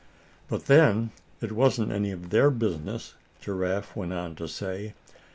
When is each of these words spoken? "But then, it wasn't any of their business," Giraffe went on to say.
"But 0.47 0.65
then, 0.65 1.11
it 1.41 1.51
wasn't 1.51 1.91
any 1.91 2.09
of 2.09 2.31
their 2.31 2.49
business," 2.49 3.13
Giraffe 3.39 3.95
went 3.95 4.13
on 4.13 4.33
to 4.37 4.47
say. 4.47 4.95